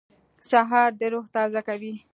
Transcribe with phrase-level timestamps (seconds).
[0.49, 1.93] سهار د روح تازه کوي.